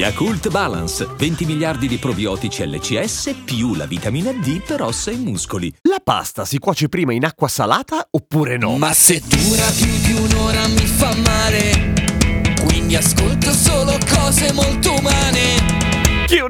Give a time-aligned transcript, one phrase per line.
[0.00, 5.70] Yakult Balance, 20 miliardi di probiotici LCS più la vitamina D per ossa e muscoli.
[5.82, 8.78] La pasta si cuoce prima in acqua salata oppure no?
[8.78, 11.89] Ma se dura più di un'ora mi fa male,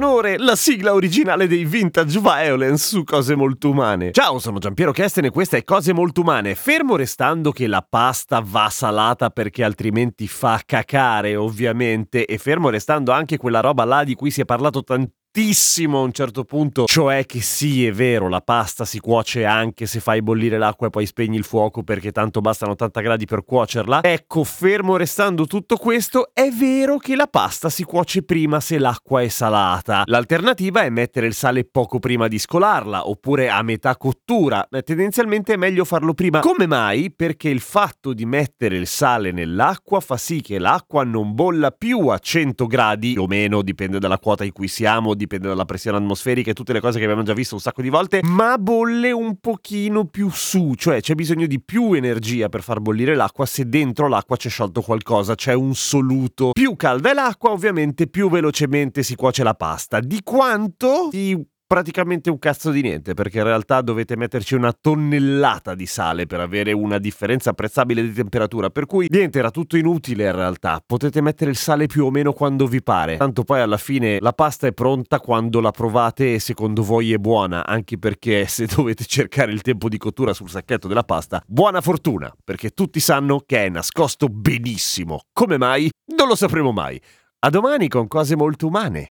[0.00, 0.38] Che onore!
[0.38, 4.12] La sigla originale dei Vintage Violence su Cose Molto Umane.
[4.12, 6.54] Ciao, sono Giampiero Kesten e questa è Cose Molto Umane.
[6.54, 13.12] Fermo restando che la pasta va salata perché altrimenti fa cacare, ovviamente, e fermo restando
[13.12, 17.24] anche quella roba là di cui si è parlato tantissimo a un certo punto, cioè
[17.24, 21.06] che sì, è vero, la pasta si cuoce anche se fai bollire l'acqua e poi
[21.06, 24.02] spegni il fuoco perché tanto bastano 80 gradi per cuocerla.
[24.02, 29.22] Ecco, fermo restando tutto questo, è vero che la pasta si cuoce prima se l'acqua
[29.22, 30.02] è salata.
[30.06, 34.66] L'alternativa è mettere il sale poco prima di scolarla, oppure a metà cottura.
[34.84, 36.40] Tendenzialmente è meglio farlo prima.
[36.40, 37.12] Come mai?
[37.12, 42.08] Perché il fatto di mettere il sale nell'acqua fa sì che l'acqua non bolla più
[42.08, 46.50] a 100 gradi, o meno, dipende dalla quota in cui siamo, dipende dalla pressione atmosferica
[46.50, 49.36] e tutte le cose che abbiamo già visto un sacco di volte, ma bolle un
[49.38, 54.08] pochino più su, cioè c'è bisogno di più energia per far bollire l'acqua se dentro
[54.08, 56.50] l'acqua c'è sciolto qualcosa, c'è un soluto.
[56.52, 60.00] Più calda è l'acqua, ovviamente più velocemente si cuoce la pasta.
[60.00, 61.08] Di quanto?
[61.10, 61.36] Di
[61.70, 66.40] praticamente un cazzo di niente, perché in realtà dovete metterci una tonnellata di sale per
[66.40, 70.82] avere una differenza apprezzabile di temperatura, per cui niente, era tutto inutile in realtà.
[70.84, 74.32] Potete mettere il sale più o meno quando vi pare, tanto poi alla fine la
[74.32, 79.04] pasta è pronta quando la provate e secondo voi è buona, anche perché se dovete
[79.04, 83.66] cercare il tempo di cottura sul sacchetto della pasta, buona fortuna, perché tutti sanno che
[83.66, 85.20] è nascosto benissimo.
[85.32, 85.88] Come mai?
[86.16, 87.00] Non lo sapremo mai.
[87.42, 89.12] A domani con cose molto umane.